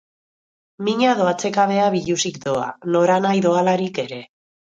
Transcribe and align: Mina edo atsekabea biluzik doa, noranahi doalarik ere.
Mina 0.87 1.09
edo 1.15 1.27
atsekabea 1.31 1.83
biluzik 1.95 2.41
doa, 2.47 2.65
noranahi 2.97 3.45
doalarik 3.49 4.01
ere. 4.07 4.19